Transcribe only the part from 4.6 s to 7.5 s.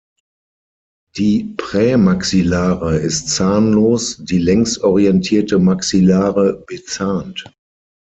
orientierte Maxillare bezahnt.